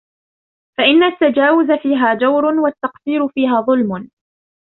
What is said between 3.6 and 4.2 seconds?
ظُلْمٌ